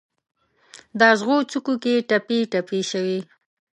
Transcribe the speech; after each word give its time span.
د 0.97 1.01
اغزو 1.13 1.37
څوکو 1.51 1.73
کې 1.83 1.93
ټپي، 2.09 2.37
ټپي 2.51 2.79
شوي 2.91 3.19